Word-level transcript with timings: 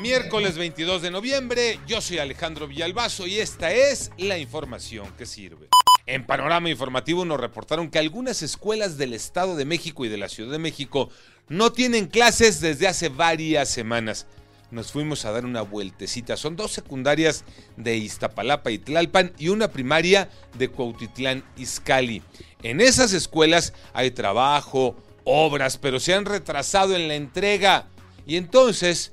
Miércoles 0.00 0.58
22 0.58 1.00
de 1.00 1.10
noviembre, 1.10 1.80
yo 1.86 2.02
soy 2.02 2.18
Alejandro 2.18 2.68
Villalbazo 2.68 3.26
y 3.26 3.38
esta 3.38 3.72
es 3.72 4.10
la 4.18 4.36
información 4.36 5.10
que 5.16 5.24
sirve. 5.24 5.68
En 6.04 6.26
Panorama 6.26 6.68
Informativo 6.68 7.24
nos 7.24 7.40
reportaron 7.40 7.90
que 7.90 7.98
algunas 7.98 8.42
escuelas 8.42 8.98
del 8.98 9.14
Estado 9.14 9.56
de 9.56 9.64
México 9.64 10.04
y 10.04 10.10
de 10.10 10.18
la 10.18 10.28
Ciudad 10.28 10.52
de 10.52 10.58
México 10.58 11.08
no 11.48 11.72
tienen 11.72 12.08
clases 12.08 12.60
desde 12.60 12.86
hace 12.86 13.08
varias 13.08 13.70
semanas. 13.70 14.26
Nos 14.70 14.92
fuimos 14.92 15.24
a 15.24 15.30
dar 15.30 15.46
una 15.46 15.62
vueltecita. 15.62 16.36
Son 16.36 16.56
dos 16.56 16.72
secundarias 16.72 17.44
de 17.78 17.96
Iztapalapa 17.96 18.70
y 18.70 18.78
Tlalpan 18.78 19.32
y 19.38 19.48
una 19.48 19.68
primaria 19.68 20.28
de 20.58 20.68
Cuautitlán 20.68 21.42
Izcalli. 21.56 22.22
En 22.62 22.82
esas 22.82 23.14
escuelas 23.14 23.72
hay 23.94 24.10
trabajo, 24.10 24.94
obras, 25.24 25.78
pero 25.78 26.00
se 26.00 26.12
han 26.12 26.26
retrasado 26.26 26.94
en 26.94 27.08
la 27.08 27.14
entrega. 27.14 27.88
Y 28.26 28.36
entonces 28.36 29.12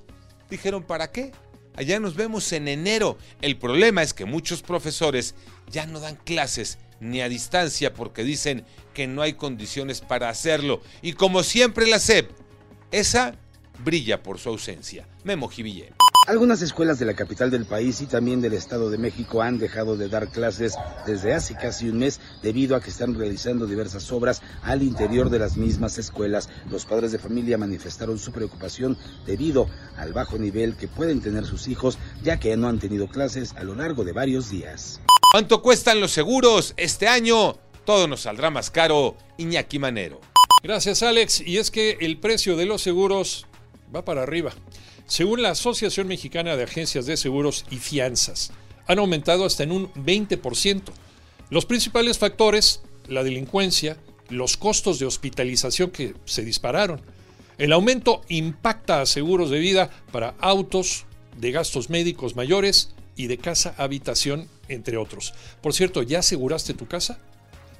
dijeron, 0.53 0.83
¿para 0.83 1.11
qué? 1.11 1.31
Allá 1.75 1.99
nos 1.99 2.15
vemos 2.15 2.51
en 2.53 2.67
enero. 2.67 3.17
El 3.41 3.57
problema 3.57 4.03
es 4.03 4.13
que 4.13 4.25
muchos 4.25 4.61
profesores 4.61 5.33
ya 5.69 5.85
no 5.87 5.99
dan 5.99 6.15
clases 6.15 6.77
ni 6.99 7.21
a 7.21 7.29
distancia 7.29 7.93
porque 7.93 8.23
dicen 8.23 8.65
que 8.93 9.07
no 9.07 9.21
hay 9.23 9.33
condiciones 9.33 10.01
para 10.01 10.29
hacerlo. 10.29 10.81
Y 11.01 11.13
como 11.13 11.43
siempre 11.43 11.87
la 11.87 11.99
SEP, 11.99 12.29
esa 12.91 13.35
brilla 13.83 14.21
por 14.21 14.39
su 14.39 14.49
ausencia. 14.49 15.07
Memo 15.23 15.49
Jiville. 15.49 15.93
Algunas 16.25 16.61
escuelas 16.61 16.99
de 16.99 17.05
la 17.05 17.15
capital 17.15 17.51
del 17.51 17.65
país 17.65 17.99
y 17.99 18.05
también 18.05 18.39
del 18.39 18.53
Estado 18.53 18.89
de 18.89 18.97
México 18.97 19.41
han 19.41 19.57
dejado 19.57 19.97
de 19.97 20.07
dar 20.07 20.29
clases 20.29 20.75
desde 21.05 21.33
hace 21.33 21.53
casi 21.55 21.89
un 21.89 21.97
mes 21.97 22.21
debido 22.41 22.77
a 22.77 22.81
que 22.81 22.91
están 22.91 23.13
realizando 23.13 23.65
diversas 23.65 24.09
obras 24.09 24.41
al 24.61 24.83
interior 24.83 25.29
de 25.29 25.39
las 25.39 25.57
mismas 25.57 25.97
escuelas. 25.97 26.47
Los 26.71 26.85
padres 26.85 27.11
de 27.11 27.19
familia 27.19 27.57
manifestaron 27.57 28.17
su 28.19 28.31
preocupación 28.31 28.97
debido 29.25 29.67
al 29.97 30.13
bajo 30.13 30.37
nivel 30.37 30.77
que 30.77 30.87
pueden 30.87 31.19
tener 31.19 31.43
sus 31.43 31.67
hijos 31.67 31.97
ya 32.23 32.39
que 32.39 32.55
no 32.55 32.69
han 32.69 32.79
tenido 32.79 33.09
clases 33.09 33.53
a 33.57 33.63
lo 33.65 33.75
largo 33.75 34.05
de 34.05 34.13
varios 34.13 34.49
días. 34.49 35.01
¿Cuánto 35.29 35.61
cuestan 35.61 35.99
los 35.99 36.11
seguros 36.11 36.73
este 36.77 37.09
año? 37.09 37.57
Todo 37.83 38.07
nos 38.07 38.21
saldrá 38.21 38.49
más 38.49 38.69
caro. 38.69 39.17
Iñaki 39.37 39.77
Manero. 39.77 40.21
Gracias 40.63 41.03
Alex. 41.03 41.41
Y 41.41 41.57
es 41.57 41.69
que 41.69 41.97
el 41.99 42.17
precio 42.17 42.55
de 42.55 42.65
los 42.65 42.81
seguros 42.81 43.45
va 43.93 44.05
para 44.05 44.23
arriba. 44.23 44.53
Según 45.05 45.41
la 45.41 45.51
Asociación 45.51 46.07
Mexicana 46.07 46.55
de 46.55 46.63
Agencias 46.63 47.05
de 47.05 47.17
Seguros 47.17 47.65
y 47.69 47.77
Fianzas, 47.77 48.51
han 48.87 48.99
aumentado 48.99 49.45
hasta 49.45 49.63
en 49.63 49.71
un 49.71 49.91
20%. 49.93 50.81
Los 51.49 51.65
principales 51.65 52.17
factores, 52.17 52.81
la 53.07 53.23
delincuencia, 53.23 53.97
los 54.29 54.57
costos 54.57 54.99
de 54.99 55.05
hospitalización 55.05 55.91
que 55.91 56.15
se 56.25 56.43
dispararon. 56.43 57.01
El 57.57 57.71
aumento 57.71 58.21
impacta 58.29 59.01
a 59.01 59.05
seguros 59.05 59.49
de 59.49 59.59
vida 59.59 59.89
para 60.11 60.35
autos, 60.39 61.05
de 61.37 61.51
gastos 61.51 61.89
médicos 61.89 62.35
mayores 62.35 62.93
y 63.15 63.27
de 63.27 63.37
casa 63.37 63.75
habitación, 63.77 64.49
entre 64.69 64.97
otros. 64.97 65.33
Por 65.61 65.73
cierto, 65.73 66.01
¿ya 66.01 66.19
aseguraste 66.19 66.73
tu 66.73 66.87
casa? 66.87 67.19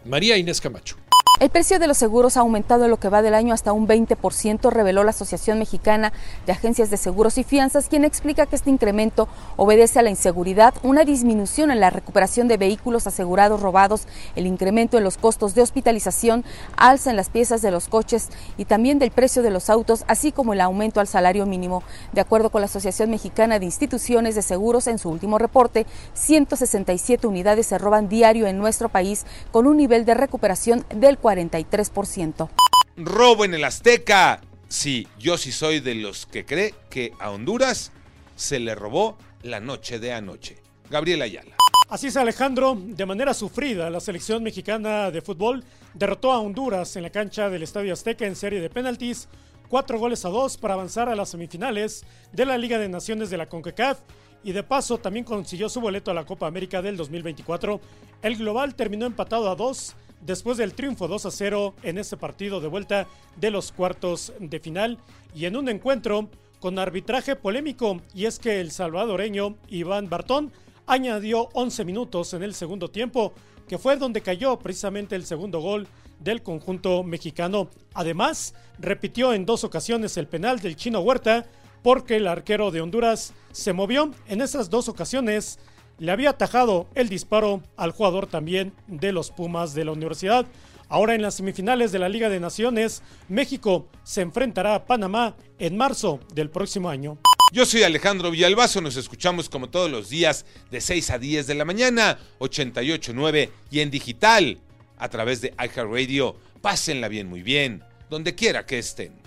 María 0.06 0.38
Inés 0.38 0.62
Camacho. 0.62 0.98
El 1.44 1.50
precio 1.50 1.78
de 1.78 1.88
los 1.88 1.98
seguros 1.98 2.38
ha 2.38 2.40
aumentado 2.40 2.86
en 2.86 2.90
lo 2.90 3.02
que 3.02 3.10
va 3.10 3.22
del 3.22 3.34
año 3.34 3.54
hasta 3.54 3.74
un 3.74 3.86
20%, 3.86 4.72
reveló 4.72 5.04
la 5.04 5.10
Asociación 5.10 5.60
Mexicana 5.60 6.14
de 6.46 6.54
Agencias 6.54 6.90
de 6.90 6.96
Seguros 6.96 7.38
y 7.38 7.44
Fianzas, 7.44 7.90
quien 7.90 8.06
explica 8.06 8.46
que 8.46 8.56
este 8.56 8.70
incremento 8.70 9.28
obedece 9.58 10.00
a 10.00 10.04
la 10.04 10.10
inseguridad, 10.10 10.74
una 10.84 11.04
disminución 11.04 11.70
en 11.70 11.82
la 11.82 11.90
recuperación 11.90 12.48
de 12.48 12.56
vehículos 12.56 13.08
asegurados 13.08 13.60
robados, 13.60 14.08
el 14.38 14.48
incremento 14.48 14.98
en 14.98 15.04
los 15.04 15.18
costos 15.18 15.54
de 15.54 15.62
hospitalización, 15.62 16.46
alza 16.78 17.10
en 17.10 17.18
las 17.18 17.28
piezas 17.28 17.62
de 17.62 17.72
los 17.72 17.90
coches 17.90 18.30
y 18.56 18.64
también 18.64 18.98
del 18.98 19.12
precio 19.12 19.44
de 19.44 19.52
los 19.52 19.70
autos, 19.70 20.06
así 20.08 20.32
como 20.32 20.54
el 20.54 20.62
aumento 20.62 21.02
al 21.02 21.08
salario 21.08 21.46
mínimo. 21.46 21.84
De 22.14 22.22
acuerdo 22.22 22.52
con 22.52 22.62
la 22.62 22.68
Asociación 22.68 23.10
Mexicana 23.10 23.60
de 23.60 23.66
Instituciones 23.66 24.36
de 24.36 24.44
Seguros, 24.44 24.88
en 24.88 24.98
su 24.98 25.10
último 25.10 25.40
reporte, 25.40 25.88
167 26.14 27.28
unidades 27.28 27.68
se 27.68 27.78
roban 27.78 28.08
diario 28.08 28.48
en 28.48 28.58
nuestro 28.58 28.88
país 28.88 29.26
con 29.52 29.68
un 29.68 29.76
nivel 29.76 30.06
de 30.06 30.14
recuperación 30.14 30.86
del 30.90 31.18
43%. 31.34 32.50
Robo 32.98 33.46
en 33.46 33.54
el 33.54 33.64
Azteca. 33.64 34.42
Sí, 34.68 35.08
yo 35.20 35.38
sí 35.38 35.52
soy 35.52 35.80
de 35.80 35.96
los 35.96 36.26
que 36.26 36.46
cree 36.46 36.74
que 36.90 37.14
a 37.20 37.32
Honduras 37.32 37.92
se 38.36 38.60
le 38.60 38.76
robó 38.76 39.18
la 39.42 39.60
noche 39.60 40.00
de 40.00 40.14
anoche. 40.14 40.58
Gabriel 40.90 41.22
Ayala. 41.22 41.56
Así 41.90 42.08
es 42.08 42.18
Alejandro, 42.18 42.76
de 42.80 43.06
manera 43.06 43.34
sufrida, 43.34 43.90
la 43.90 44.00
selección 44.00 44.42
mexicana 44.42 45.12
de 45.12 45.22
fútbol 45.22 45.64
derrotó 45.94 46.32
a 46.32 46.40
Honduras 46.40 46.96
en 46.96 47.04
la 47.04 47.10
cancha 47.10 47.50
del 47.50 47.64
Estadio 47.64 47.94
Azteca 47.94 48.26
en 48.26 48.36
serie 48.36 48.62
de 48.62 48.70
penaltis, 48.70 49.28
cuatro 49.70 50.00
goles 50.00 50.26
a 50.26 50.30
dos 50.30 50.58
para 50.58 50.74
avanzar 50.74 51.10
a 51.10 51.16
las 51.16 51.30
semifinales 51.30 52.04
de 52.32 52.46
la 52.46 52.58
Liga 52.58 52.80
de 52.80 52.90
Naciones 52.90 53.30
de 53.30 53.38
la 53.38 53.48
CONCACAF 53.48 54.00
y 54.44 54.52
de 54.52 54.64
paso 54.64 54.98
también 54.98 55.26
consiguió 55.26 55.70
su 55.70 55.82
boleto 55.82 56.12
a 56.12 56.14
la 56.14 56.26
Copa 56.26 56.48
América 56.48 56.82
del 56.82 56.98
2024. 56.98 57.80
El 58.22 58.38
global 58.38 58.76
terminó 58.76 59.06
empatado 59.06 59.50
a 59.50 59.56
dos 59.56 59.96
después 60.26 60.58
del 60.58 60.74
triunfo 60.74 61.08
2 61.08 61.26
a 61.26 61.32
0 61.32 61.76
en 61.84 61.98
ese 61.98 62.18
partido 62.18 62.62
de 62.62 62.68
vuelta 62.68 63.08
de 63.36 63.52
los 63.52 63.72
cuartos 63.72 64.34
de 64.40 64.60
final 64.60 64.98
y 65.36 65.46
en 65.46 65.56
un 65.56 65.70
encuentro 65.70 66.30
con 66.60 66.80
arbitraje 66.80 67.36
polémico 67.36 68.02
y 68.14 68.26
es 68.26 68.40
que 68.40 68.62
el 68.62 68.72
salvadoreño 68.72 69.58
Iván 69.68 70.10
Bartón 70.10 70.52
añadió 70.86 71.50
11 71.54 71.86
minutos 71.86 72.34
en 72.34 72.44
el 72.44 72.54
segundo 72.54 72.90
tiempo, 72.90 73.34
que 73.68 73.78
fue 73.78 73.98
donde 73.98 74.22
cayó 74.22 74.58
precisamente 74.60 75.16
el 75.16 75.26
segundo 75.26 75.60
gol 75.60 75.88
del 76.20 76.42
conjunto 76.42 77.04
mexicano. 77.04 77.70
Además, 77.94 78.54
repitió 78.80 79.34
en 79.34 79.46
dos 79.46 79.64
ocasiones 79.64 80.18
el 80.18 80.28
penal 80.28 80.60
del 80.60 80.76
chino 80.76 81.02
Huerta 81.02 81.46
porque 81.82 82.16
el 82.16 82.28
arquero 82.28 82.72
de 82.72 82.82
Honduras 82.82 83.34
se 83.52 83.74
movió 83.74 84.12
en 84.28 84.42
esas 84.42 84.70
dos 84.70 84.88
ocasiones 84.88 85.60
le 85.98 86.12
había 86.12 86.32
atajado 86.32 86.88
el 86.96 87.10
disparo 87.10 87.62
al 87.78 87.92
jugador 87.92 88.28
también 88.28 88.74
de 88.88 89.12
los 89.12 89.32
Pumas 89.32 89.74
de 89.74 89.86
la 89.86 89.92
universidad. 89.92 90.46
Ahora 90.90 91.16
en 91.16 91.22
las 91.22 91.36
semifinales 91.36 91.92
de 91.92 92.00
la 92.00 92.10
Liga 92.10 92.30
de 92.30 92.40
Naciones, 92.40 93.02
México 93.28 93.88
se 94.04 94.22
enfrentará 94.22 94.76
a 94.76 94.86
Panamá 94.86 95.36
en 95.58 95.78
marzo 95.78 96.20
del 96.34 96.50
próximo 96.50 96.90
año. 96.90 97.18
Yo 97.52 97.66
soy 97.66 97.84
Alejandro 97.84 98.32
Villalbazo, 98.32 98.82
nos 98.82 98.96
escuchamos 98.96 99.50
como 99.50 99.70
todos 99.70 99.90
los 99.90 100.10
días 100.10 100.46
de 100.72 100.82
6 100.82 101.12
a 101.12 101.20
10 101.20 101.48
de 101.48 101.56
la 101.56 101.66
mañana, 101.66 102.18
88.9 102.40 103.50
y 103.70 103.80
en 103.80 103.92
digital 103.92 104.60
a 104.98 105.10
través 105.10 105.42
de 105.42 105.54
iHeartRadio. 105.58 106.36
Pásenla 106.62 107.08
bien, 107.08 107.28
muy 107.28 107.44
bien, 107.44 107.84
donde 108.10 108.36
quiera 108.36 108.66
que 108.66 108.80
estén. 108.80 109.23